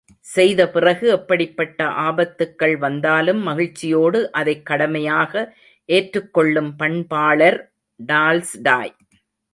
செய்தபிறகு 0.35 1.07
எப்படிப்பட்ட 1.07 1.83
ஆபத்துக்கள் 1.83 2.77
வந்தாலும் 2.77 3.41
மகிழ்ச்சியோடு 3.41 4.31
அதைக் 4.31 4.65
கடமையாக 4.65 5.57
ஏற்றுக் 5.85 6.33
கொள்ளும் 6.33 6.75
பண்பாளர் 6.75 7.73
டால்ஸ்டாய். 8.07 8.95